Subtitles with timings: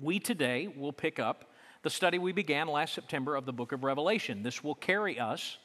[0.00, 1.50] We today will pick up
[1.82, 4.44] the study we began last September of the book of Revelation.
[4.44, 5.58] This will carry us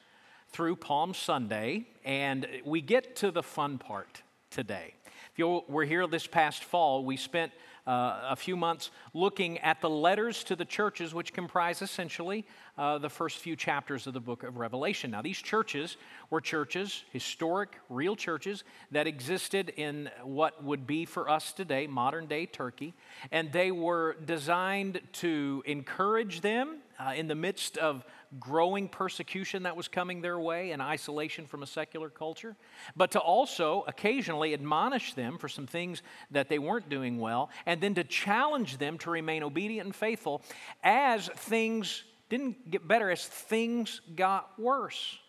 [0.50, 4.96] through Palm Sunday, and we get to the fun part today.
[5.32, 7.52] If you were here this past fall, we spent
[7.86, 12.46] uh, a few months looking at the letters to the churches, which comprise essentially
[12.78, 15.12] uh, the first few chapters of the book of Revelation.
[15.12, 15.98] Now, these churches
[16.30, 22.26] were churches, historic, real churches, that existed in what would be for us today modern
[22.26, 22.94] day Turkey,
[23.32, 28.06] and they were designed to encourage them uh, in the midst of
[28.40, 32.56] growing persecution that was coming their way and isolation from a secular culture,
[32.96, 37.82] but to also occasionally admonish them for some things that they weren't doing well, and
[37.82, 40.42] then to challenge them to remain obedient and faithful
[40.84, 45.20] as things didn't get better, as things got worse.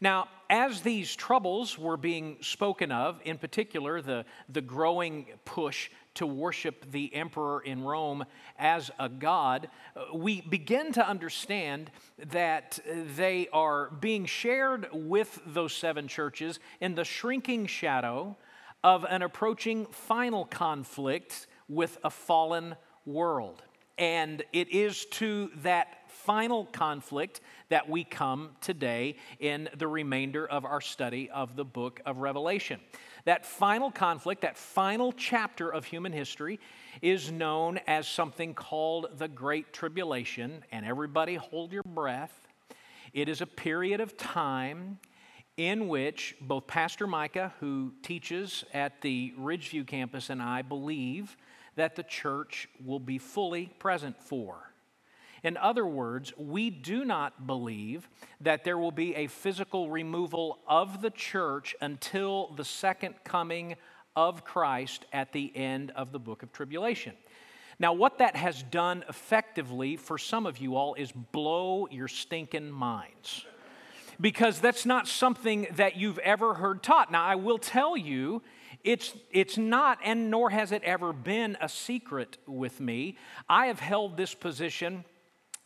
[0.00, 6.26] Now, as these troubles were being spoken of, in particular, the, the growing push to
[6.26, 8.24] worship the emperor in Rome
[8.58, 11.90] as a god, uh, we begin to understand
[12.30, 12.78] that
[13.16, 18.36] they are being shared with those seven churches in the shrinking shadow
[18.82, 23.62] of an approaching final conflict with a fallen world.
[23.96, 30.64] And it is to that final conflict that we come today in the remainder of
[30.64, 32.80] our study of the book of Revelation.
[33.24, 36.60] That final conflict, that final chapter of human history,
[37.00, 40.62] is known as something called the Great Tribulation.
[40.70, 42.46] And everybody hold your breath.
[43.12, 44.98] It is a period of time
[45.56, 51.36] in which both Pastor Micah, who teaches at the Ridgeview campus, and I believe
[51.76, 54.73] that the church will be fully present for.
[55.44, 58.08] In other words, we do not believe
[58.40, 63.76] that there will be a physical removal of the church until the second coming
[64.16, 67.12] of Christ at the end of the book of tribulation.
[67.78, 72.70] Now, what that has done effectively for some of you all is blow your stinking
[72.70, 73.44] minds.
[74.18, 77.10] Because that's not something that you've ever heard taught.
[77.10, 78.42] Now, I will tell you,
[78.84, 83.18] it's, it's not, and nor has it ever been, a secret with me.
[83.48, 85.04] I have held this position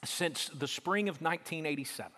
[0.04, 2.12] since the spring of 1987.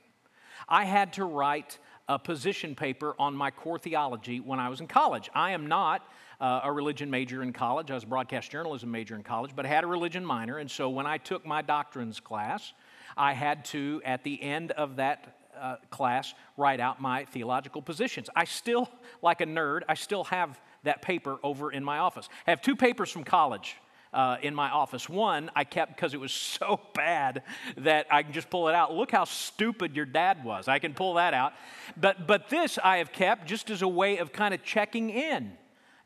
[0.69, 4.87] I had to write a position paper on my core theology when I was in
[4.87, 5.31] college.
[5.35, 6.03] I am not
[6.41, 7.91] uh, a religion major in college.
[7.91, 10.59] I was a broadcast journalism major in college, but I had a religion minor.
[10.59, 12.73] And so when I took my doctrines class,
[13.17, 18.29] I had to, at the end of that uh, class, write out my theological positions.
[18.35, 18.89] I still,
[19.23, 22.29] like a nerd, I still have that paper over in my office.
[22.47, 23.77] I have two papers from college
[24.13, 25.09] uh, in my office.
[25.09, 27.43] One I kept because it was so bad
[27.77, 28.95] that I can just pull it out.
[28.95, 30.69] Look how stupid your dad was.
[30.69, 31.53] I can pull that out.
[31.97, 35.53] But, but this I have kept just as a way of kind of checking in.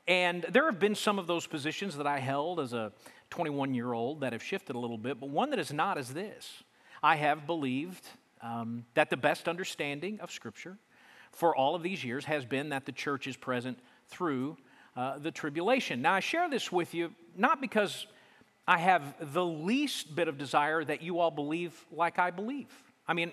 [0.06, 2.92] And there have been some of those positions that I held as a
[3.30, 6.12] 21 year old that have shifted a little bit, but one that is not is
[6.12, 6.62] this.
[7.02, 8.06] I have believed
[8.42, 10.78] um, that the best understanding of Scripture
[11.32, 13.78] for all of these years has been that the church is present
[14.08, 14.56] through
[14.96, 16.00] uh, the tribulation.
[16.02, 18.06] Now, I share this with you not because
[18.66, 22.68] I have the least bit of desire that you all believe like I believe.
[23.06, 23.32] I mean,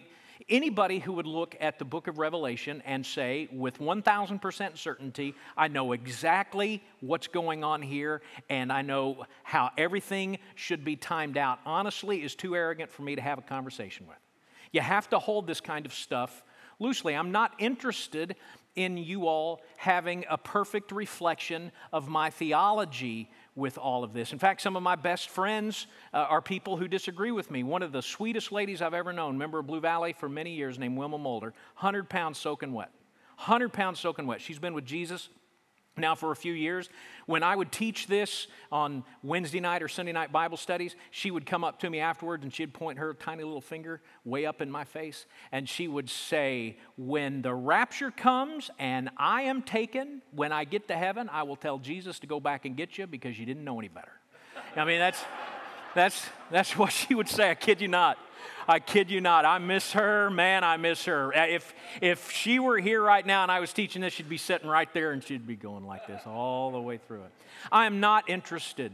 [0.50, 5.68] anybody who would look at the book of Revelation and say, with 1000% certainty, I
[5.68, 11.60] know exactly what's going on here and I know how everything should be timed out,
[11.66, 14.18] honestly, is too arrogant for me to have a conversation with.
[14.72, 16.44] You have to hold this kind of stuff
[16.80, 17.16] loosely.
[17.16, 18.36] I'm not interested
[18.76, 24.32] in you all having a perfect reflection of my theology with all of this.
[24.32, 27.64] In fact, some of my best friends uh, are people who disagree with me.
[27.64, 30.80] One of the sweetest ladies I've ever known, member of Blue Valley for many years,
[30.80, 32.92] named Wilma Mulder, 100 pounds soaking wet.
[33.38, 34.40] 100 pounds soaking wet.
[34.40, 35.30] She's been with Jesus
[35.98, 36.90] now for a few years.
[37.26, 41.46] When I would teach this on Wednesday night or Sunday night Bible studies, she would
[41.46, 44.72] come up to me afterwards and she'd point her tiny little finger way up in
[44.72, 50.52] my face and she would say, When the rapture comes and I am taken, when
[50.52, 53.38] I get to heaven, I will tell Jesus to go back and get you because
[53.38, 54.14] you didn't know any better.
[54.76, 55.22] I mean, that's,
[55.94, 57.52] that's, that's what she would say.
[57.52, 58.18] I kid you not.
[58.68, 59.46] I kid you not.
[59.46, 60.30] I miss her.
[60.30, 61.36] Man, I miss her.
[61.36, 64.38] Uh, if, if she were here right now and I was teaching this, she'd be
[64.38, 67.32] sitting right there and she'd be going like this all the way through it.
[67.72, 68.92] I am not interested.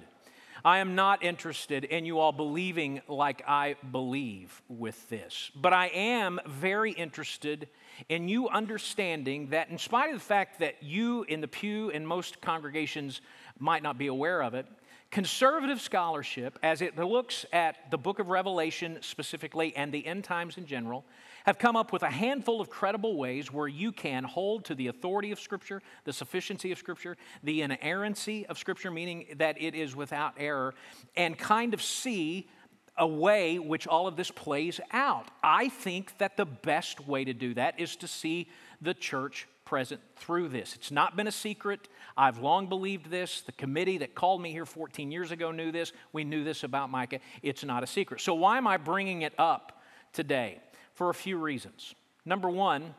[0.65, 5.51] I am not interested in you all believing like I believe with this.
[5.55, 7.69] But I am very interested
[8.09, 12.05] in you understanding that, in spite of the fact that you in the pew in
[12.05, 13.21] most congregations
[13.59, 14.65] might not be aware of it,
[15.09, 20.57] Conservative scholarship, as it looks at the book of Revelation specifically and the end times
[20.57, 21.05] in general,
[21.45, 24.87] have come up with a handful of credible ways where you can hold to the
[24.87, 29.95] authority of Scripture, the sufficiency of Scripture, the inerrancy of Scripture, meaning that it is
[29.95, 30.73] without error,
[31.15, 32.49] and kind of see
[32.97, 35.29] a way which all of this plays out.
[35.41, 38.49] I think that the best way to do that is to see
[38.81, 40.75] the church present through this.
[40.75, 41.89] It's not been a secret.
[42.15, 43.41] I've long believed this.
[43.41, 45.91] The committee that called me here 14 years ago knew this.
[46.13, 47.19] We knew this about Micah.
[47.43, 48.21] It's not a secret.
[48.21, 49.81] So, why am I bringing it up
[50.13, 50.61] today?
[50.93, 51.93] For a few reasons.
[52.25, 52.95] Number one,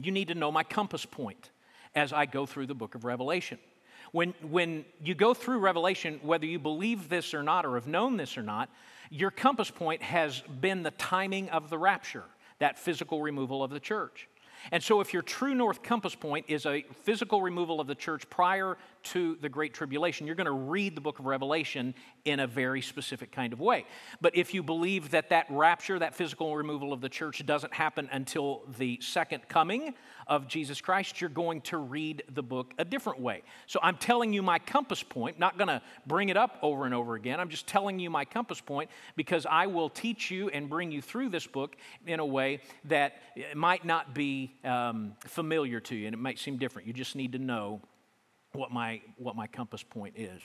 [0.00, 1.50] you need to know my compass point
[1.96, 3.58] as I go through the book of Revelation.
[4.12, 8.16] When, when you go through Revelation, whether you believe this or not, or have known
[8.16, 8.70] this or not,
[9.10, 12.24] your compass point has been the timing of the rapture,
[12.60, 14.28] that physical removal of the church.
[14.72, 18.28] And so, if your true north compass point is a physical removal of the church
[18.30, 18.76] prior
[19.12, 21.94] to the Great Tribulation, you're going to read the book of Revelation
[22.24, 23.86] in a very specific kind of way.
[24.20, 28.08] But if you believe that that rapture, that physical removal of the church, doesn't happen
[28.12, 29.94] until the second coming
[30.26, 33.42] of Jesus Christ, you're going to read the book a different way.
[33.66, 36.94] So I'm telling you my compass point, not going to bring it up over and
[36.94, 37.38] over again.
[37.38, 41.00] I'm just telling you my compass point because I will teach you and bring you
[41.00, 41.76] through this book
[42.06, 43.22] in a way that
[43.54, 46.88] might not be um, familiar to you and it might seem different.
[46.88, 47.80] You just need to know
[48.56, 50.40] what my, what my compass point is.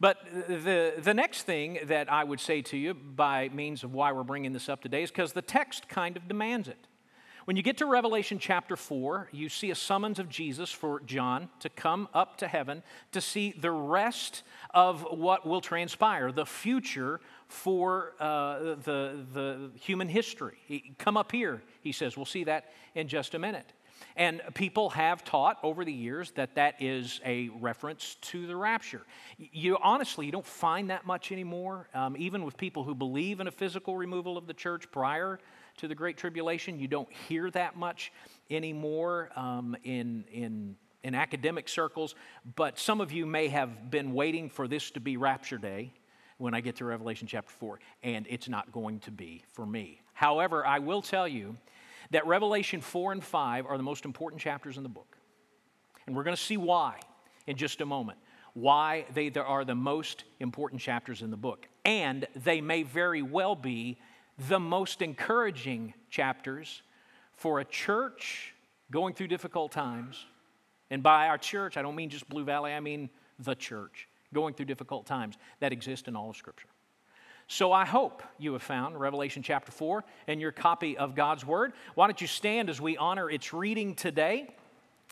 [0.00, 0.18] But
[0.48, 4.22] the, the next thing that I would say to you by means of why we're
[4.22, 6.86] bringing this up today is because the text kind of demands it.
[7.44, 11.48] When you get to Revelation chapter 4, you see a summons of Jesus for John
[11.60, 12.82] to come up to heaven
[13.12, 14.42] to see the rest
[14.72, 20.58] of what will transpire, the future for uh, the, the human history.
[20.66, 22.16] He, come up here, he says.
[22.16, 23.72] We'll see that in just a minute.
[24.16, 29.02] And people have taught over the years that that is a reference to the rapture.
[29.38, 33.46] You honestly, you don't find that much anymore, um, even with people who believe in
[33.46, 35.38] a physical removal of the church prior
[35.78, 36.78] to the Great Tribulation.
[36.78, 38.12] You don't hear that much
[38.50, 42.14] anymore um, in, in, in academic circles,
[42.56, 45.92] but some of you may have been waiting for this to be Rapture Day
[46.38, 50.00] when I get to Revelation chapter 4, and it's not going to be for me.
[50.14, 51.56] However, I will tell you
[52.10, 55.16] that Revelation 4 and 5 are the most important chapters in the book.
[56.06, 56.98] And we're going to see why
[57.46, 58.18] in just a moment.
[58.54, 61.66] Why they are the most important chapters in the book.
[61.84, 63.98] And they may very well be
[64.48, 66.82] the most encouraging chapters
[67.34, 68.54] for a church
[68.90, 70.26] going through difficult times.
[70.90, 73.08] And by our church, I don't mean just Blue Valley, I mean
[73.38, 76.68] the church going through difficult times that exist in all of Scripture.
[77.52, 81.72] So I hope you have found Revelation chapter 4 in your copy of God's Word.
[81.96, 84.54] Why don't you stand as we honor its reading today?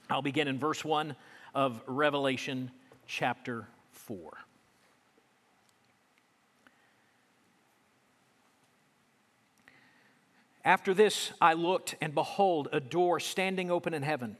[0.08, 1.16] I'll begin in verse 1
[1.52, 2.70] of Revelation
[3.08, 4.38] chapter 4.
[10.64, 14.36] After this, I looked, and behold, a door standing open in heaven.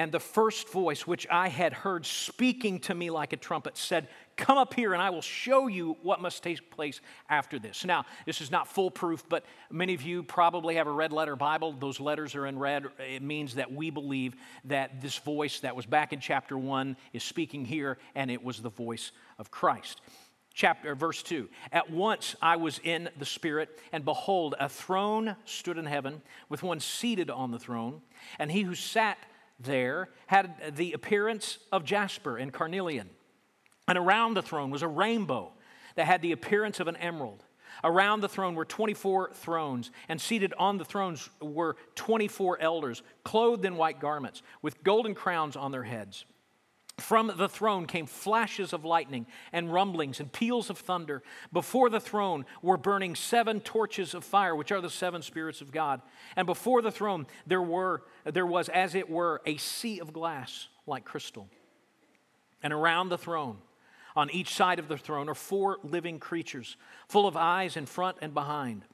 [0.00, 4.08] And the first voice which I had heard speaking to me like a trumpet said,
[4.34, 7.84] Come up here and I will show you what must take place after this.
[7.84, 11.74] Now, this is not foolproof, but many of you probably have a red letter Bible.
[11.74, 12.86] Those letters are in red.
[12.98, 17.22] It means that we believe that this voice that was back in chapter 1 is
[17.22, 20.00] speaking here, and it was the voice of Christ
[20.52, 25.78] chapter verse 2 at once i was in the spirit and behold a throne stood
[25.78, 28.02] in heaven with one seated on the throne
[28.36, 29.16] and he who sat
[29.60, 33.10] there had the appearance of jasper and carnelian.
[33.86, 35.52] And around the throne was a rainbow
[35.96, 37.44] that had the appearance of an emerald.
[37.82, 43.64] Around the throne were 24 thrones and seated on the thrones were 24 elders clothed
[43.64, 46.24] in white garments with golden crowns on their heads
[47.00, 51.22] from the throne came flashes of lightning and rumblings and peals of thunder.
[51.52, 55.72] Before the throne were burning seven torches of fire, which are the seven spirits of
[55.72, 56.02] God.
[56.36, 60.68] And before the throne there, were, there was, as it were, a sea of glass
[60.86, 61.48] like crystal.
[62.62, 63.58] And around the throne,
[64.16, 66.76] on each side of the throne, are four living creatures,
[67.08, 68.84] full of eyes in front and behind.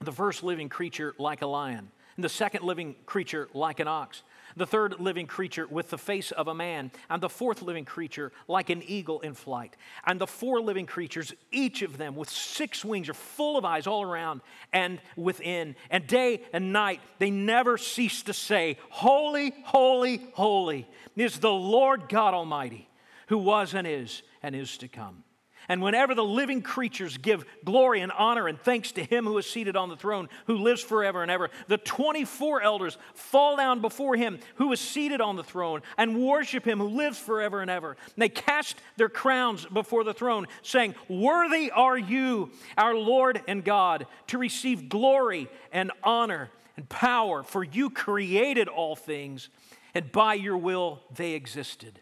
[0.00, 4.22] The first living creature like a lion, and the second living creature like an ox
[4.56, 8.32] the third living creature with the face of a man, and the fourth living creature
[8.48, 9.76] like an eagle in flight.
[10.06, 13.86] And the four living creatures, each of them with six wings, are full of eyes
[13.86, 14.40] all around
[14.72, 15.76] and within.
[15.90, 22.08] And day and night, they never cease to say, Holy, holy, holy is the Lord
[22.08, 22.88] God Almighty,
[23.28, 25.24] who was and is and is to come.
[25.68, 29.48] And whenever the living creatures give glory and honor and thanks to him who is
[29.48, 34.16] seated on the throne, who lives forever and ever, the 24 elders fall down before
[34.16, 37.90] him who is seated on the throne and worship him who lives forever and ever.
[37.90, 43.64] And they cast their crowns before the throne, saying, Worthy are you, our Lord and
[43.64, 49.48] God, to receive glory and honor and power, for you created all things,
[49.94, 52.00] and by your will they existed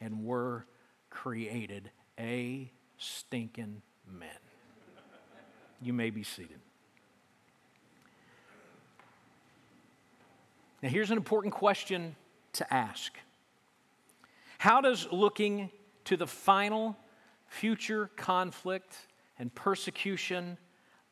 [0.00, 0.66] and were
[1.10, 1.90] created.
[2.18, 2.70] A
[3.04, 4.28] stinking men.
[5.80, 6.60] You may be seated.
[10.82, 12.16] Now, here's an important question
[12.54, 13.12] to ask
[14.58, 15.70] How does looking
[16.04, 16.96] to the final
[17.46, 18.96] future conflict
[19.38, 20.58] and persecution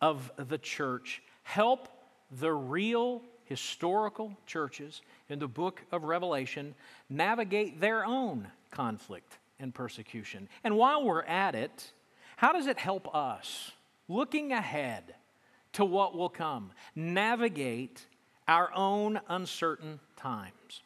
[0.00, 1.88] of the church help
[2.30, 6.74] the real historical churches in the book of Revelation
[7.10, 10.48] navigate their own conflict and persecution.
[10.64, 11.92] And while we're at it,
[12.36, 13.72] how does it help us,
[14.08, 15.14] looking ahead
[15.74, 18.06] to what will come, navigate
[18.48, 20.82] our own uncertain times?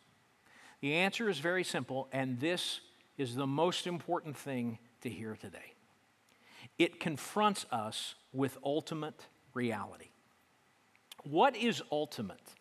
[0.81, 2.81] The answer is very simple, and this
[3.19, 5.73] is the most important thing to hear today.
[6.79, 10.11] It confronts us with ultimate reality.
[11.25, 12.55] What is ultimate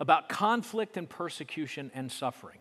[0.00, 2.58] about conflict and persecution and suffering?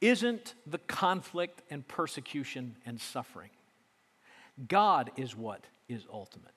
[0.00, 3.50] Isn't the conflict and persecution and suffering.
[4.66, 6.52] God is what is ultimate.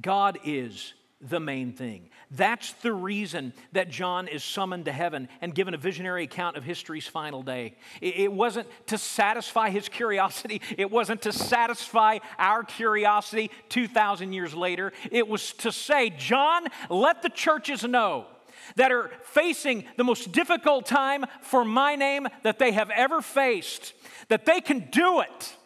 [0.00, 2.10] God is the main thing.
[2.30, 6.64] That's the reason that John is summoned to heaven and given a visionary account of
[6.64, 7.76] history's final day.
[8.00, 14.92] It wasn't to satisfy his curiosity, it wasn't to satisfy our curiosity 2,000 years later.
[15.10, 18.26] It was to say, John, let the churches know
[18.76, 23.94] that are facing the most difficult time for my name that they have ever faced,
[24.28, 25.56] that they can do it.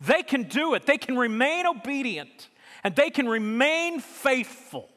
[0.00, 0.86] They can do it.
[0.86, 2.48] They can remain obedient
[2.84, 4.88] and they can remain faithful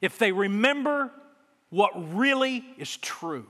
[0.00, 1.10] if they remember
[1.70, 3.46] what really is true.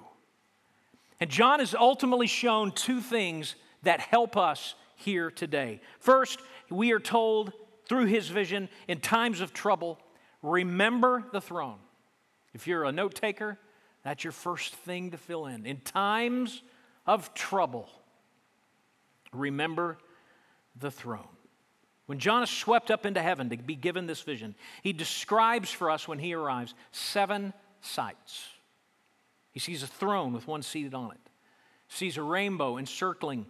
[1.21, 5.81] And John has ultimately shown two things that help us here today.
[5.99, 6.41] First,
[6.71, 7.53] we are told
[7.87, 9.99] through his vision in times of trouble,
[10.43, 11.79] remember the throne.
[12.55, 13.59] If you're a note taker,
[14.03, 15.67] that's your first thing to fill in.
[15.67, 16.63] In times
[17.07, 17.91] of trouble,
[19.33, 19.99] remember
[20.79, 21.29] the throne.
[22.07, 25.91] When John is swept up into heaven to be given this vision, he describes for
[25.91, 28.47] us when he arrives seven sights.
[29.53, 31.31] He sees a throne with one seated on it,
[31.89, 33.47] sees a rainbow encircling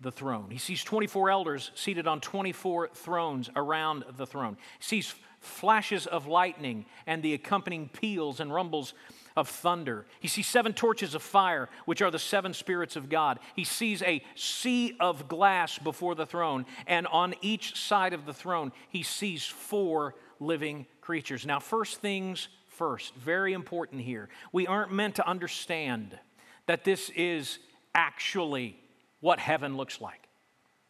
[0.00, 0.50] the throne.
[0.50, 4.56] He sees 24 elders seated on 24 thrones around the throne.
[4.78, 8.94] He sees flashes of lightning and the accompanying peals and rumbles
[9.36, 10.06] of thunder.
[10.20, 13.38] He sees seven torches of fire, which are the seven spirits of God.
[13.54, 18.34] He sees a sea of glass before the throne, and on each side of the
[18.34, 21.46] throne, he sees four living creatures.
[21.46, 24.28] Now, first things first, very important here.
[24.52, 26.18] We aren't meant to understand
[26.66, 27.58] that this is
[27.94, 28.78] actually
[29.20, 30.28] what heaven looks like.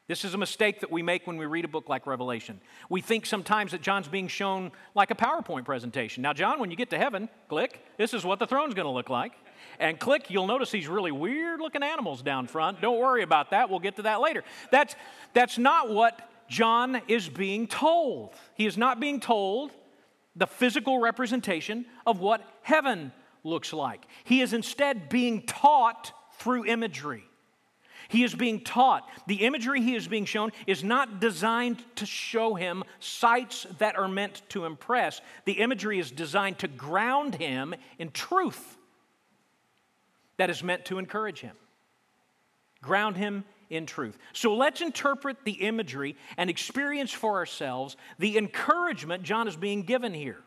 [0.08, 2.62] This is a mistake that we make when we read a book like Revelation.
[2.88, 6.22] We think sometimes that John's being shown like a PowerPoint presentation.
[6.22, 8.92] Now, John, when you get to heaven, click, this is what the throne's going to
[8.92, 9.32] look like.
[9.78, 12.80] And click, you'll notice these really weird looking animals down front.
[12.80, 13.68] Don't worry about that.
[13.68, 14.44] We'll get to that later.
[14.70, 14.96] That's,
[15.34, 18.32] that's not what John is being told.
[18.54, 19.72] He is not being told
[20.34, 23.12] the physical representation of what heaven
[23.44, 24.06] looks like.
[24.24, 27.24] He is instead being taught through imagery.
[28.08, 29.08] He is being taught.
[29.26, 34.08] The imagery he is being shown is not designed to show him sights that are
[34.08, 35.20] meant to impress.
[35.44, 38.78] The imagery is designed to ground him in truth
[40.38, 41.54] that is meant to encourage him.
[42.80, 44.16] Ground him in truth.
[44.32, 50.14] So let's interpret the imagery and experience for ourselves the encouragement John is being given
[50.14, 50.42] here.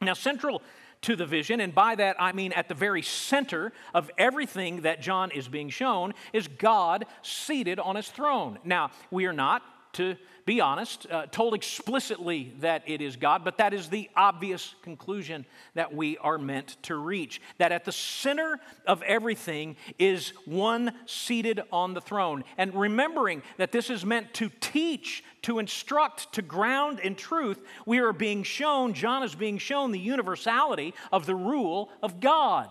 [0.00, 0.62] Now, central
[1.02, 1.60] to the vision.
[1.60, 5.70] And by that, I mean at the very center of everything that John is being
[5.70, 8.58] shown is God seated on his throne.
[8.64, 9.62] Now, we are not,
[9.94, 10.16] to
[10.48, 15.44] be honest, uh, told explicitly that it is God, but that is the obvious conclusion
[15.74, 17.42] that we are meant to reach.
[17.58, 22.44] That at the center of everything is one seated on the throne.
[22.56, 27.98] And remembering that this is meant to teach, to instruct, to ground in truth, we
[27.98, 32.70] are being shown, John is being shown the universality of the rule of God.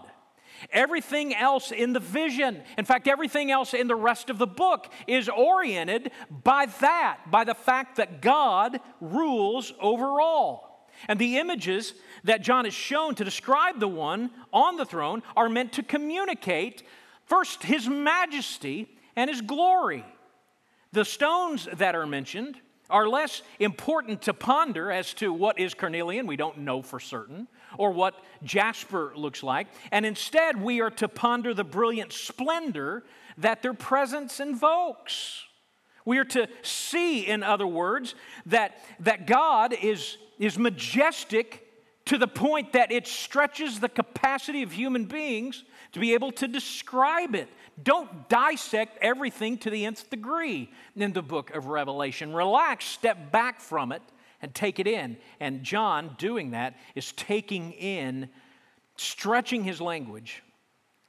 [0.72, 4.92] Everything else in the vision, in fact, everything else in the rest of the book
[5.08, 6.12] is oriented
[6.44, 10.88] by that, by the fact that God rules over all.
[11.08, 15.50] And the images that John is shown to describe the one on the throne are
[15.50, 16.84] meant to communicate
[17.26, 20.04] first his majesty and his glory.
[20.94, 26.28] The stones that are mentioned are less important to ponder as to what is carnelian,
[26.28, 29.68] we don't know for certain, or what jasper looks like.
[29.92, 33.04] And instead, we are to ponder the brilliant splendor
[33.38, 35.44] that their presence invokes.
[36.06, 38.16] We are to see, in other words,
[38.46, 41.67] that, that God is, is majestic
[42.08, 46.48] to the point that it stretches the capacity of human beings to be able to
[46.48, 47.50] describe it.
[47.82, 52.34] Don't dissect everything to the nth degree in the book of Revelation.
[52.34, 54.02] Relax, step back from it,
[54.42, 55.18] and take it in.
[55.40, 58.30] And John, doing that, is taking in,
[58.96, 60.44] stretching his language,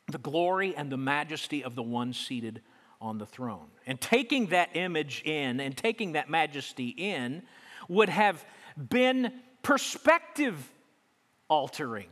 [0.08, 2.60] the glory and the majesty of the one seated
[3.00, 3.68] on the throne.
[3.86, 7.42] And taking that image in and taking that majesty in
[7.88, 8.44] would have
[8.76, 10.68] been perspective
[11.48, 12.08] altering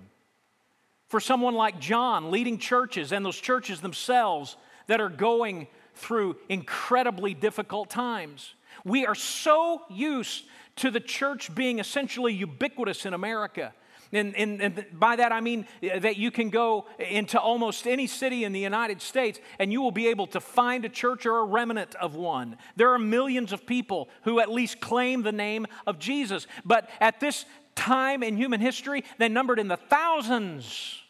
[1.08, 4.56] for someone like John leading churches and those churches themselves
[4.88, 8.54] that are going through incredibly difficult times.
[8.84, 10.44] We are so used
[10.76, 13.72] to the church being essentially ubiquitous in America.
[14.12, 18.44] And, and, and, by that I mean that you can go into almost any city
[18.44, 21.44] in the United States and you will be able to find a church or a
[21.44, 22.56] remnant of one.
[22.76, 26.46] There are millions of people who at least claim the name of Jesus.
[26.64, 31.00] But at this time in human history, they numbered in the thousands.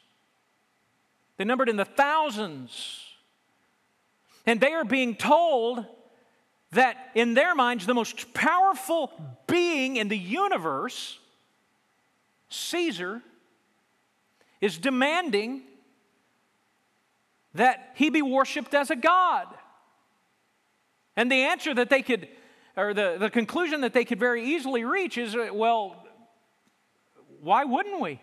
[1.39, 3.01] They numbered in the thousands.
[4.45, 5.85] And they are being told
[6.73, 9.11] that in their minds, the most powerful
[9.47, 11.19] being in the universe,
[12.49, 13.23] Caesar,
[14.61, 15.63] is demanding
[17.55, 19.47] that he be worshiped as a god.
[21.17, 22.29] And the answer that they could,
[22.77, 26.06] or the, the conclusion that they could very easily reach is uh, well,
[27.43, 28.21] why wouldn't we?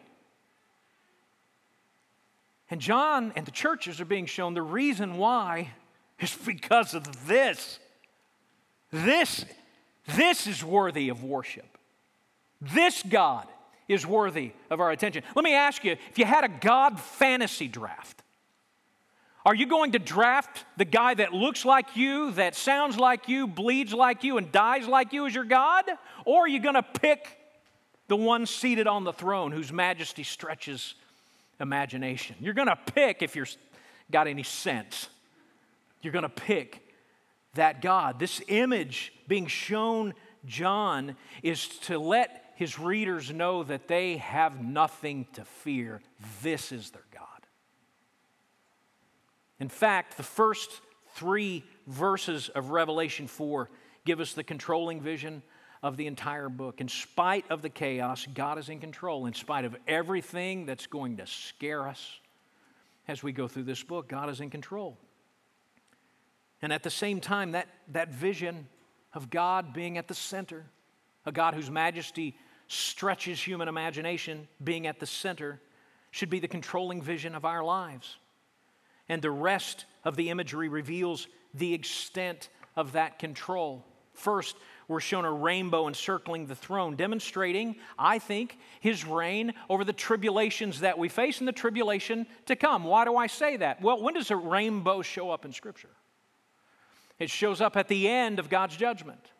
[2.70, 5.70] And John and the churches are being shown the reason why
[6.20, 7.80] is because of this.
[8.92, 9.46] This,
[10.16, 11.78] this is worthy of worship.
[12.62, 13.48] This God
[13.88, 15.24] is worthy of our attention.
[15.36, 18.24] Let me ask you if you had a God fantasy draft,
[19.46, 23.46] are you going to draft the guy that looks like you, that sounds like you,
[23.46, 25.84] bleeds like you, and dies like you as your God?
[26.26, 27.38] Or are you going to pick
[28.08, 30.96] the one seated on the throne whose majesty stretches
[31.60, 32.36] imagination?
[32.40, 33.56] You're going to pick, if you've
[34.12, 35.10] got any sense,
[36.02, 36.84] you're going to pick
[37.56, 38.20] that God.
[38.20, 40.14] This image being shown
[40.46, 46.02] John is to let his readers know that they have nothing to fear.
[46.42, 47.24] This is their God.
[49.60, 50.70] In fact, the first
[51.16, 53.70] three verses of Revelation 4
[54.06, 55.42] give us the controlling vision
[55.84, 56.80] of the entire book.
[56.80, 59.26] In spite of the chaos, God is in control.
[59.26, 62.20] In spite of everything that's going to scare us
[63.08, 64.98] as we go through this book, God is in control.
[66.62, 68.68] And at the same time, that, that vision
[69.14, 70.66] of God being at the center,
[71.26, 72.38] a God whose majesty
[72.70, 75.60] stretches human imagination, being at the center,
[76.12, 78.16] should be the controlling vision of our lives.
[79.10, 83.86] And the rest of the imagery reveals the extent of that control.
[84.14, 84.56] First,
[84.88, 90.82] we're shown a rainbow encircling the throne, demonstrating, I think, his reign over the tribulations
[90.82, 92.84] that we face and the tribulation to come.
[92.84, 93.82] Why do I say that?
[93.82, 95.90] Well, when does a rainbow show up in Scripture?
[97.20, 99.32] It shows up at the end of God's judgment.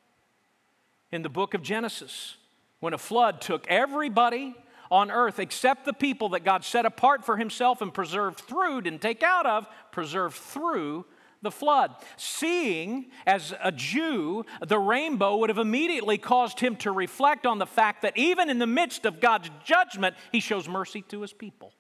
[1.12, 2.38] In the book of Genesis,
[2.80, 4.56] when a flood took everybody
[4.90, 9.02] on earth except the people that God set apart for himself and preserved through, didn't
[9.02, 11.06] take out of, preserved through
[11.44, 11.94] the flood.
[12.18, 17.66] Seeing as a Jew the rainbow would have immediately caused him to reflect on the
[17.68, 21.74] fact that even in the midst of God's judgment, he shows mercy to his people.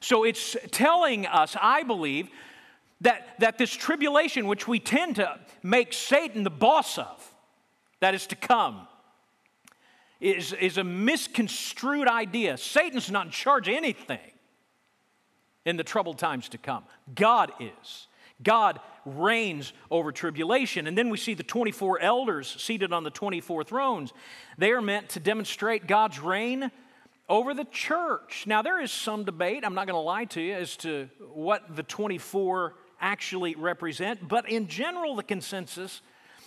[0.00, 2.28] So it's telling us, I believe,
[3.02, 7.34] that, that this tribulation, which we tend to make Satan the boss of,
[8.00, 8.86] that is to come,
[10.20, 12.56] is, is a misconstrued idea.
[12.56, 14.32] Satan's not in charge of anything
[15.64, 16.84] in the troubled times to come.
[17.14, 18.06] God is.
[18.42, 20.86] God reigns over tribulation.
[20.86, 24.12] And then we see the 24 elders seated on the 24 thrones.
[24.58, 26.70] They are meant to demonstrate God's reign
[27.28, 28.44] over the church.
[28.46, 31.76] Now, there is some debate, I'm not going to lie to you, as to what
[31.76, 36.00] the 24 actually represent, but in general, the consensus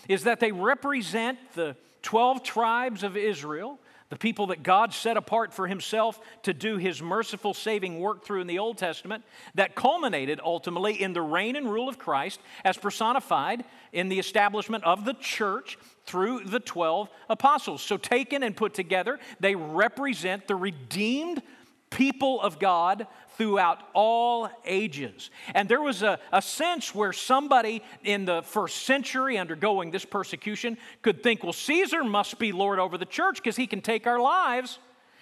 [0.07, 5.53] is that they represent the 12 tribes of Israel, the people that God set apart
[5.53, 9.23] for himself to do his merciful saving work through in the Old Testament,
[9.55, 14.83] that culminated ultimately in the reign and rule of Christ as personified in the establishment
[14.83, 17.81] of the church through the 12 apostles.
[17.81, 21.43] So, taken and put together, they represent the redeemed
[21.89, 23.07] people of God
[23.39, 25.31] throughout all ages.
[25.55, 30.77] And there was a, a sense where somebody in the first century undergoing this persecution
[31.01, 34.19] could think, well, Caesar must be Lord over the church because he can take our
[34.19, 34.77] lives.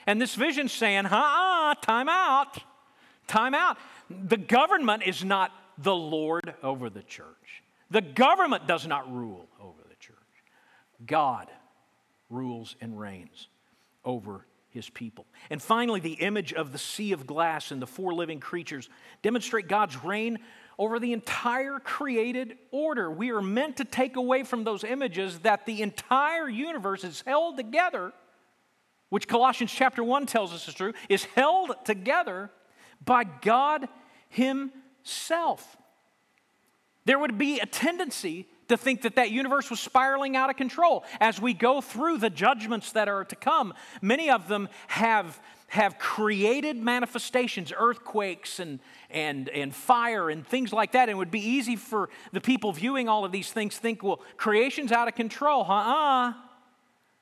[0.07, 2.57] And this vision saying, uh uh, time out,
[3.27, 3.77] time out.
[4.09, 7.61] The government is not the Lord over the church.
[7.91, 10.17] The government does not rule over the church.
[11.05, 11.49] God
[12.31, 13.47] rules and reigns
[14.03, 14.47] over
[14.77, 15.25] his people.
[15.49, 18.89] And finally, the image of the sea of glass and the four living creatures
[19.21, 20.39] demonstrate God's reign
[20.79, 23.11] over the entire created order.
[23.11, 27.57] We are meant to take away from those images that the entire universe is held
[27.57, 28.13] together,
[29.09, 32.51] which Colossians chapter 1 tells us is true, is held together
[33.03, 33.87] by God
[34.29, 35.75] Himself.
[37.05, 41.03] There would be a tendency to think that that universe was spiraling out of control.
[41.19, 45.97] As we go through the judgments that are to come, many of them have, have
[45.97, 51.03] created manifestations, earthquakes and, and, and fire and things like that.
[51.03, 54.21] And it would be easy for the people viewing all of these things think, well,
[54.35, 55.63] creation's out of control.
[55.63, 56.33] Uh-uh.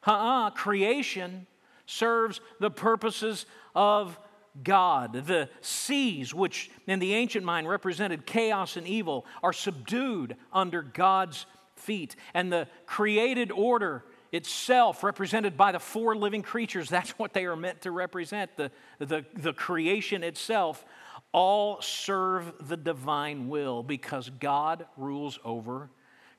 [0.08, 0.50] Uh-uh.
[0.52, 1.48] Creation
[1.86, 4.18] serves the purposes of
[4.64, 5.26] God.
[5.26, 11.46] The seas, which in the ancient mind represented chaos and evil, are subdued under God's
[11.76, 12.16] feet.
[12.34, 17.56] And the created order itself, represented by the four living creatures, that's what they are
[17.56, 18.56] meant to represent.
[18.58, 20.86] The, the, the creation itself,
[21.32, 25.90] all serve the divine will because God rules over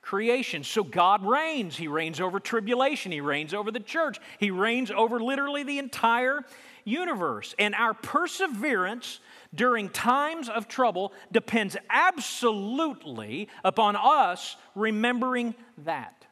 [0.01, 0.63] creation.
[0.63, 1.77] So God reigns.
[1.77, 3.11] He reigns over tribulation.
[3.11, 4.19] He reigns over the church.
[4.39, 6.45] He reigns over literally the entire
[6.87, 7.55] universe.
[7.59, 9.21] And our perseverance
[9.55, 16.25] during times of trouble depends absolutely upon us remembering that.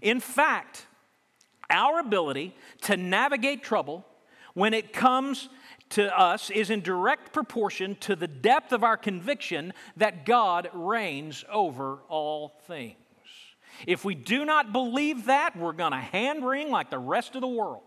[0.00, 0.86] In fact,
[1.70, 4.04] our ability to navigate trouble
[4.54, 5.48] when it comes
[5.90, 11.44] to us is in direct proportion to the depth of our conviction that God reigns
[11.50, 12.96] over all things.
[13.86, 17.40] If we do not believe that, we're going to hand wring like the rest of
[17.40, 17.82] the world.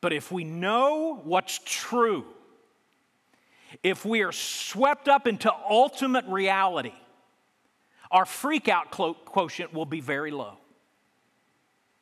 [0.00, 2.24] But if we know what's true,
[3.82, 6.94] if we are swept up into ultimate reality,
[8.10, 10.58] our freak out quotient will be very low.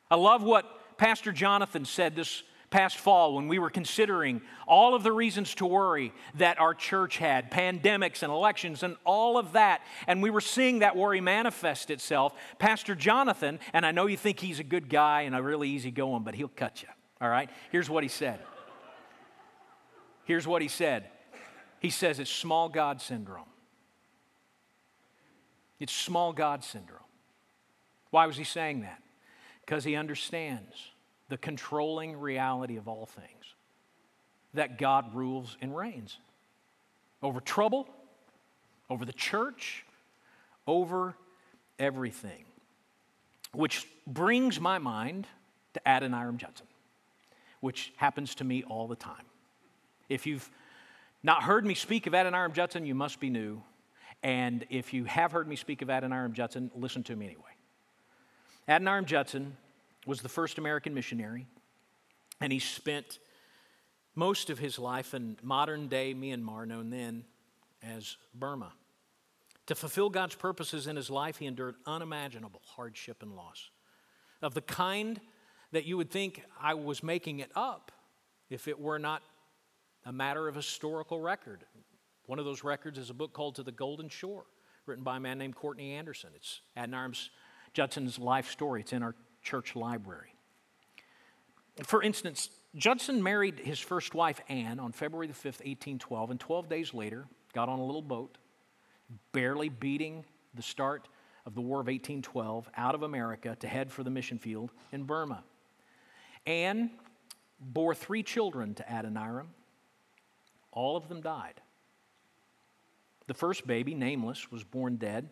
[0.09, 0.65] I love what
[0.97, 5.65] Pastor Jonathan said this past fall when we were considering all of the reasons to
[5.65, 9.81] worry that our church had pandemics and elections and all of that.
[10.07, 12.33] And we were seeing that worry manifest itself.
[12.59, 15.91] Pastor Jonathan, and I know you think he's a good guy and a really easy
[15.91, 16.89] going, but he'll cut you.
[17.21, 17.49] All right?
[17.71, 18.39] Here's what he said.
[20.25, 21.05] Here's what he said.
[21.79, 23.45] He says it's small God syndrome.
[25.79, 26.99] It's small God syndrome.
[28.11, 29.01] Why was he saying that?
[29.65, 30.91] Because he understands
[31.29, 33.55] the controlling reality of all things
[34.53, 36.17] that God rules and reigns
[37.21, 37.87] over trouble,
[38.89, 39.85] over the church,
[40.65, 41.15] over
[41.77, 42.45] everything.
[43.51, 45.27] Which brings my mind
[45.73, 46.67] to Adoniram Judson
[47.59, 49.25] which happens to me all the time.
[50.07, 50.49] If you've
[51.23, 53.61] not heard me speak of Adoniram Judson, you must be new.
[54.23, 57.43] And if you have heard me speak of Adoniram Judson, listen to me anyway.
[58.67, 59.55] Adoniram Judson
[60.05, 61.45] was the first American missionary,
[62.41, 63.19] and he spent
[64.15, 67.23] most of his life in modern day Myanmar, known then
[67.83, 68.73] as Burma.
[69.67, 73.69] To fulfill God's purposes in his life, he endured unimaginable hardship and loss
[74.41, 75.19] of the kind
[75.71, 77.91] that you would think I was making it up
[78.49, 79.21] if it were not
[80.05, 81.63] a matter of historical record.
[82.25, 84.45] One of those records is a book called To the Golden Shore,
[84.85, 86.29] written by a man named Courtney Anderson.
[86.35, 87.15] It's Adoniram
[87.73, 88.81] Judson's life story.
[88.81, 90.33] It's in our church library.
[91.83, 96.69] For instance, Judson married his first wife, Anne, on February the 5th, 1812, and 12
[96.69, 98.37] days later got on a little boat,
[99.31, 101.07] barely beating the start
[101.45, 105.03] of the War of 1812, out of America to head for the mission field in
[105.03, 105.43] Burma.
[106.49, 106.89] Anne
[107.59, 109.47] bore three children to Adoniram.
[110.71, 111.61] All of them died.
[113.27, 115.29] The first baby, nameless, was born dead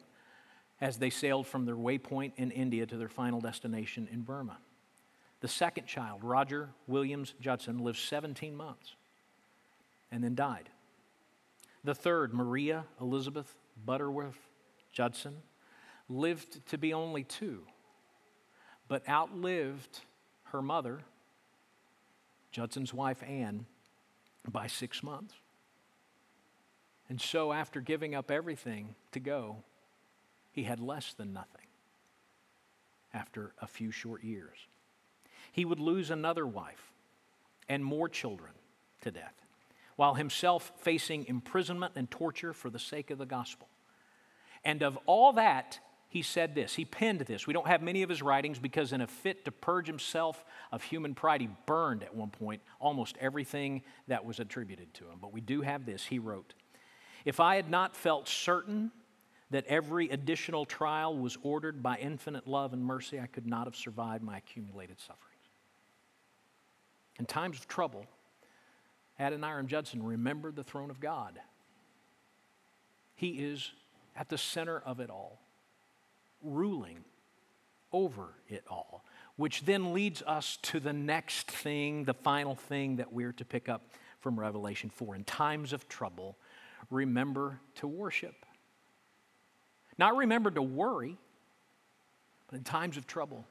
[0.80, 4.60] as they sailed from their waypoint in India to their final destination in Burma.
[5.40, 8.96] The second child, Roger Williams Judson, lived 17 months
[10.12, 10.70] and then died.
[11.84, 14.52] The third, Maria Elizabeth Butterworth
[14.92, 15.38] Judson,
[16.10, 17.64] lived to be only two,
[18.88, 20.02] but outlived
[20.52, 21.02] her mother,
[22.52, 23.66] Judson's wife Anne,
[24.50, 25.34] by six months.
[27.10, 29.58] And so, after giving up everything to go,
[30.52, 31.68] he had less than nothing
[33.14, 34.58] after a few short years.
[35.52, 36.92] He would lose another wife,
[37.70, 38.52] and more children
[39.02, 39.34] to death,
[39.96, 43.68] while himself facing imprisonment and torture for the sake of the gospel.
[44.66, 46.76] And of all that, he said this.
[46.76, 47.48] He penned this.
[47.48, 50.82] We don't have many of his writings because, in a fit to purge himself of
[50.82, 55.18] human pride, he burned at one point almost everything that was attributed to him.
[55.22, 56.06] But we do have this.
[56.06, 56.54] He wrote
[57.26, 58.92] If I had not felt certain
[59.52, 63.76] that every additional trial was ordered by infinite love and mercy, I could not have
[63.76, 65.24] survived my accumulated sufferings.
[67.20, 68.06] In times of trouble,
[69.20, 71.40] Adoniram Judson remembered the throne of God.
[73.16, 73.72] He is
[74.16, 75.40] at the center of it all
[76.42, 77.04] ruling
[77.92, 79.04] over it all,
[79.36, 83.70] which then leads us to the next thing, the final thing that we're to pick
[83.70, 85.16] up from Revelation 4.
[85.16, 86.38] In times of trouble,
[86.90, 88.46] remember to worship.
[89.98, 91.18] Not remember to worry,
[92.50, 93.46] but in times of trouble,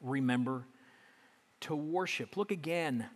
[0.00, 0.64] remember
[1.60, 2.36] to worship.
[2.36, 3.06] Look again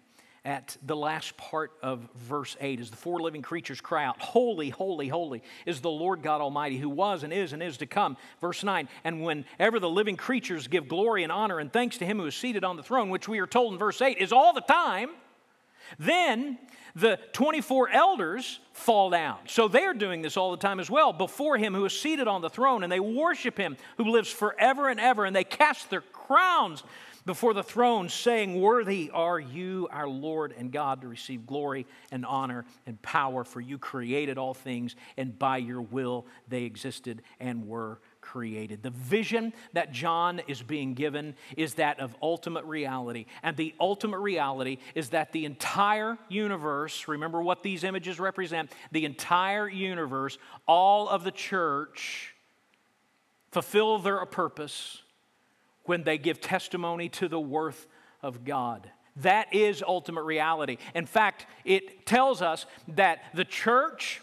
[0.44, 4.70] at the last part of verse 8 as the four living creatures cry out, Holy,
[4.70, 8.16] holy, holy is the Lord God Almighty, who was and is and is to come.
[8.40, 12.18] Verse 9, and whenever the living creatures give glory and honor and thanks to him
[12.18, 14.52] who is seated on the throne, which we are told in verse 8 is all
[14.52, 15.10] the time,
[15.98, 16.58] then
[16.94, 19.38] the 24 elders fall down.
[19.46, 22.42] So they're doing this all the time as well before him who is seated on
[22.42, 26.00] the throne, and they worship him who lives forever and ever, and they cast their
[26.00, 26.82] crowns
[27.24, 32.26] before the throne, saying, Worthy are you, our Lord and God, to receive glory and
[32.26, 37.66] honor and power, for you created all things, and by your will they existed and
[37.66, 38.82] were created.
[38.82, 43.26] The vision that John is being given is that of ultimate reality.
[43.42, 49.04] And the ultimate reality is that the entire universe, remember what these images represent, the
[49.04, 52.34] entire universe, all of the church,
[53.50, 55.02] fulfill their purpose
[55.84, 57.86] when they give testimony to the worth
[58.22, 58.90] of God.
[59.16, 60.78] That is ultimate reality.
[60.94, 64.22] In fact, it tells us that the church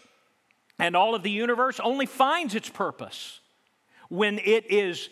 [0.78, 3.40] and all of the universe only finds its purpose
[4.08, 5.08] when it is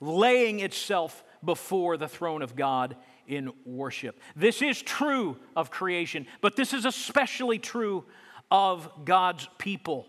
[0.00, 4.18] laying itself before the throne of God in worship.
[4.34, 8.04] This is true of creation, but this is especially true
[8.50, 10.08] of God's people.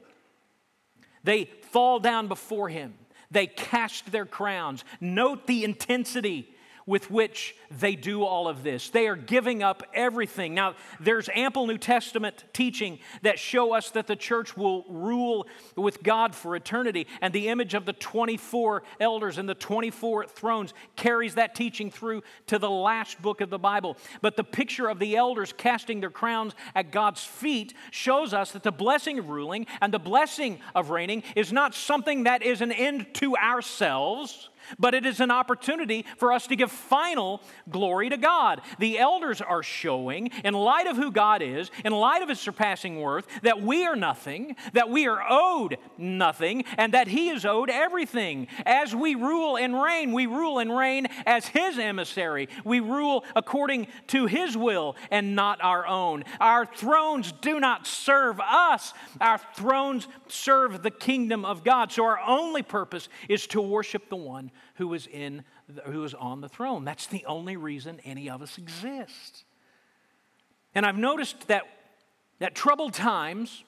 [1.23, 2.93] They fall down before Him.
[3.31, 4.83] They cast their crowns.
[4.99, 6.50] Note the intensity
[6.85, 8.89] with which they do all of this.
[8.89, 10.53] They are giving up everything.
[10.53, 16.03] Now, there's ample New Testament teaching that show us that the church will rule with
[16.03, 21.35] God for eternity, and the image of the 24 elders and the 24 thrones carries
[21.35, 23.97] that teaching through to the last book of the Bible.
[24.21, 28.63] But the picture of the elders casting their crowns at God's feet shows us that
[28.63, 32.71] the blessing of ruling and the blessing of reigning is not something that is an
[32.71, 38.17] end to ourselves but it is an opportunity for us to give final glory to
[38.17, 38.61] God.
[38.79, 43.01] The elders are showing, in light of who God is, in light of his surpassing
[43.01, 47.69] worth, that we are nothing, that we are owed nothing, and that he is owed
[47.69, 48.47] everything.
[48.65, 52.49] As we rule and reign, we rule and reign as his emissary.
[52.63, 56.23] We rule according to his will and not our own.
[56.39, 61.91] Our thrones do not serve us, our thrones serve the kingdom of God.
[61.91, 65.43] So our only purpose is to worship the one who is in
[65.85, 66.85] who is on the throne.
[66.85, 69.43] That's the only reason any of us exist.
[70.73, 71.63] And I've noticed that
[72.39, 73.63] that troubled times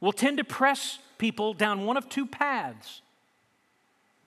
[0.00, 3.02] will tend to press people down one of two paths.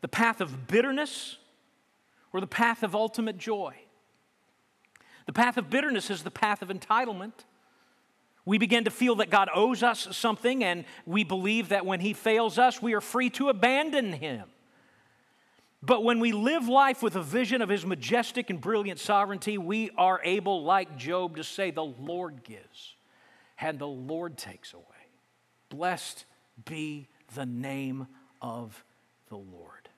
[0.02, 1.38] The path of bitterness
[2.34, 3.76] or the path of ultimate joy.
[5.26, 7.34] The path of bitterness is the path of entitlement.
[8.46, 12.14] We begin to feel that God owes us something, and we believe that when He
[12.14, 14.46] fails us, we are free to abandon Him.
[15.82, 19.92] But when we live life with a vision of his majestic and brilliant sovereignty, we
[19.98, 22.96] are able, like Job, to say, The Lord gives
[23.60, 24.84] and the Lord takes away.
[25.70, 26.26] Blessed
[26.66, 28.08] be the name
[28.42, 28.84] of
[29.30, 29.90] the Lord.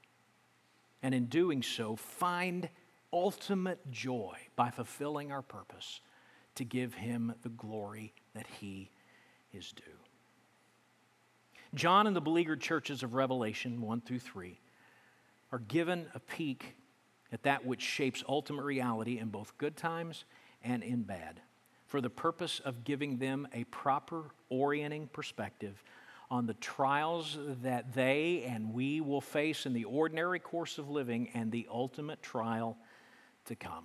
[1.04, 2.70] And in doing so, find
[3.12, 6.02] ultimate joy by fulfilling our purpose
[6.56, 8.92] to give him the glory that he
[9.54, 9.84] is due.
[11.74, 14.60] John and the beleaguered churches of Revelation 1 through 3
[15.52, 16.76] are given a peek
[17.32, 20.26] at that which shapes ultimate reality in both good times
[20.64, 21.42] and in bad,
[21.88, 25.84] for the purpose of giving them a proper orienting perspective
[26.30, 31.30] on the trials that they and we will face in the ordinary course of living
[31.34, 32.78] and the ultimate trial
[33.46, 33.84] to come.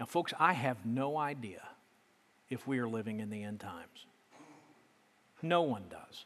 [0.00, 1.62] Now, folks, I have no idea
[2.50, 4.06] if we are living in the end times.
[5.42, 6.24] No one does.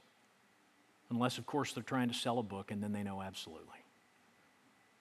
[1.11, 3.79] Unless, of course, they're trying to sell a book and then they know absolutely.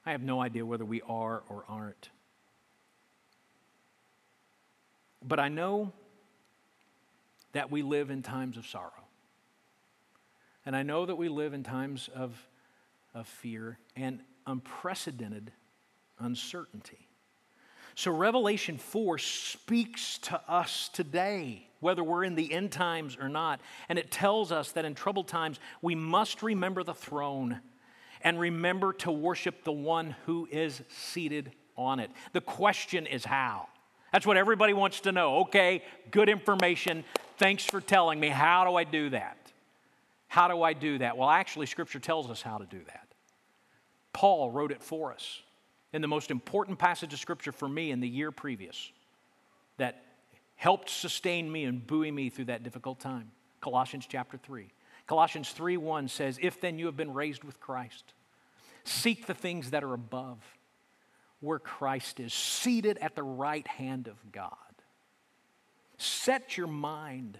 [0.05, 2.09] I have no idea whether we are or aren't.
[5.21, 5.91] But I know
[7.51, 8.91] that we live in times of sorrow.
[10.65, 12.37] And I know that we live in times of,
[13.13, 15.51] of fear and unprecedented
[16.19, 17.06] uncertainty.
[17.97, 23.59] So, Revelation 4 speaks to us today, whether we're in the end times or not.
[23.89, 27.59] And it tells us that in troubled times, we must remember the throne
[28.21, 32.11] and remember to worship the one who is seated on it.
[32.33, 33.67] The question is how.
[34.13, 35.37] That's what everybody wants to know.
[35.37, 35.81] Okay,
[36.11, 37.03] good information.
[37.39, 38.27] Thanks for telling me.
[38.27, 39.39] How do I do that?
[40.27, 41.17] How do I do that?
[41.17, 43.07] Well, actually, Scripture tells us how to do that.
[44.13, 45.41] Paul wrote it for us
[45.93, 48.91] in the most important passage of Scripture for me in the year previous
[49.77, 50.03] that
[50.55, 53.31] helped sustain me and buoy me through that difficult time.
[53.61, 54.67] Colossians chapter 3.
[55.05, 58.13] Colossians 3 1 says, If then you have been raised with Christ,
[58.83, 60.39] seek the things that are above,
[61.39, 64.51] where Christ is, seated at the right hand of God.
[65.97, 67.39] Set your mind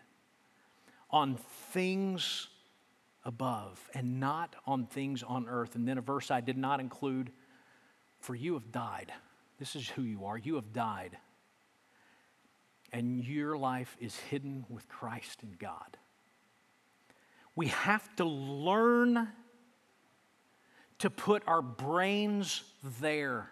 [1.12, 1.38] on
[1.72, 2.48] things
[3.26, 5.76] above and not on things on earth.
[5.76, 7.32] And then a verse I did not include
[8.20, 9.12] for you have died.
[9.60, 10.38] This is who you are.
[10.38, 11.18] You have died.
[12.94, 15.98] And your life is hidden with Christ in God.
[17.56, 19.28] We have to learn
[21.00, 22.64] to put our brains
[23.00, 23.50] there.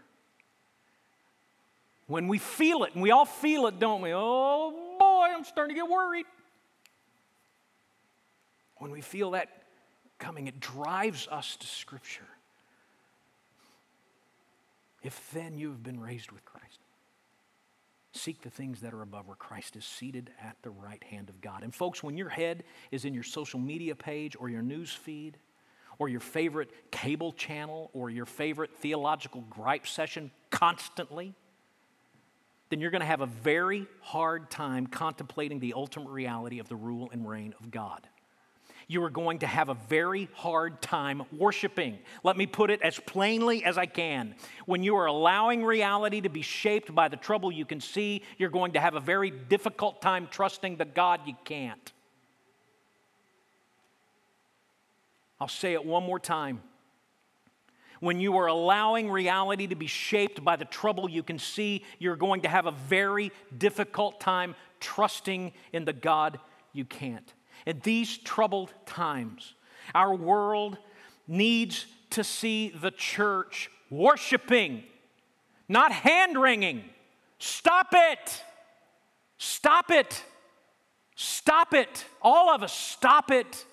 [2.08, 4.12] When we feel it, and we all feel it, don't we?
[4.13, 6.25] Oh boy, I'm starting to get worried.
[8.78, 9.49] When we feel that
[10.19, 12.28] coming, it drives us to Scripture.
[15.05, 16.79] If then you have been raised with Christ,
[18.11, 21.41] seek the things that are above where Christ is seated at the right hand of
[21.41, 21.61] God.
[21.61, 25.37] And folks, when your head is in your social media page or your news feed,
[25.99, 31.35] or your favorite cable channel, or your favorite theological gripe session constantly,
[32.69, 36.75] then you're going to have a very hard time contemplating the ultimate reality of the
[36.75, 38.07] rule and reign of God
[38.88, 41.98] you are going to have a very hard time worshiping.
[42.24, 44.36] Let me put it as plainly as I can.
[44.65, 48.50] When you are allowing reality to be shaped by the trouble you can see, you're
[48.50, 51.93] going to have a very difficult time trusting the God you can't.
[55.39, 56.62] I'll say it one more time.
[58.00, 62.15] When you are allowing reality to be shaped by the trouble you can see, you're
[62.15, 66.39] going to have a very difficult time trusting in the God
[66.71, 67.34] you can't.
[67.65, 69.54] In these troubled times,
[69.93, 70.78] our world
[71.28, 74.84] needs to see the church worshiping,
[75.67, 76.84] not hand wringing.
[77.39, 78.43] Stop it!
[79.38, 80.23] Stop it!
[81.15, 82.06] Stop it!
[82.21, 83.65] All of us, stop it!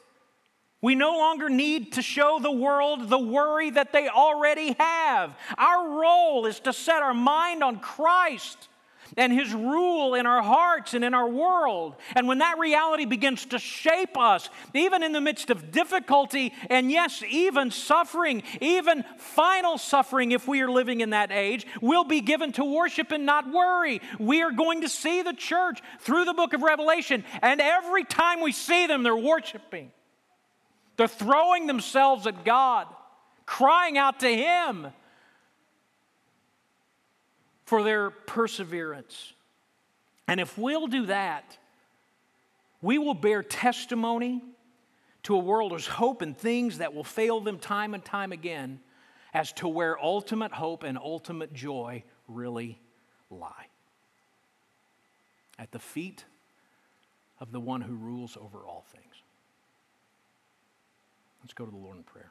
[0.81, 5.37] We no longer need to show the world the worry that they already have.
[5.57, 8.69] Our role is to set our mind on Christ
[9.17, 11.97] and His rule in our hearts and in our world.
[12.15, 16.91] And when that reality begins to shape us, even in the midst of difficulty, and
[16.91, 22.21] yes, even suffering, even final suffering, if we are living in that age, we'll be
[22.21, 24.01] given to worship and not worry.
[24.19, 28.41] We are going to see the church through the book of Revelation, and every time
[28.41, 29.93] we see them, they're worshiping.
[30.97, 32.87] They're throwing themselves at God,
[33.47, 34.89] crying out to Him
[37.73, 39.33] for their perseverance.
[40.29, 41.57] And if we'll do that,
[42.83, 44.43] we will bear testimony
[45.23, 48.79] to a world whose hope in things that will fail them time and time again
[49.33, 52.79] as to where ultimate hope and ultimate joy really
[53.31, 53.69] lie.
[55.59, 56.27] At the feet
[57.41, 59.15] of the one who rules over all things.
[61.43, 62.31] Let's go to the Lord in prayer.